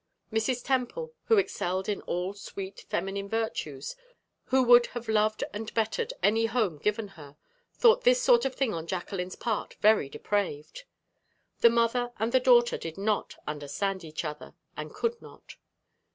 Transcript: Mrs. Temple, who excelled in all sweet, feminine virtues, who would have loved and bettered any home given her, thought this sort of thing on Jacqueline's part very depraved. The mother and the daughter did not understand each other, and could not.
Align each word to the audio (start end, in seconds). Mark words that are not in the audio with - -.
Mrs. 0.33 0.65
Temple, 0.65 1.13
who 1.25 1.37
excelled 1.37 1.87
in 1.87 2.01
all 2.01 2.33
sweet, 2.33 2.87
feminine 2.89 3.29
virtues, 3.29 3.95
who 4.45 4.63
would 4.63 4.87
have 4.97 5.07
loved 5.07 5.43
and 5.53 5.71
bettered 5.75 6.11
any 6.23 6.47
home 6.47 6.79
given 6.79 7.09
her, 7.09 7.37
thought 7.75 8.03
this 8.03 8.19
sort 8.19 8.43
of 8.43 8.55
thing 8.55 8.73
on 8.73 8.87
Jacqueline's 8.87 9.35
part 9.35 9.75
very 9.75 10.09
depraved. 10.09 10.85
The 11.59 11.69
mother 11.69 12.13
and 12.17 12.31
the 12.31 12.39
daughter 12.39 12.79
did 12.79 12.97
not 12.97 13.35
understand 13.45 14.03
each 14.03 14.25
other, 14.25 14.55
and 14.75 14.91
could 14.91 15.21
not. 15.21 15.57